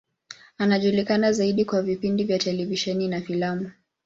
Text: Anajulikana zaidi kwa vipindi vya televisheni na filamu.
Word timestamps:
Anajulikana 0.57 1.31
zaidi 1.33 1.65
kwa 1.65 1.81
vipindi 1.81 2.23
vya 2.23 2.39
televisheni 2.39 3.07
na 3.07 3.21
filamu. 3.21 3.71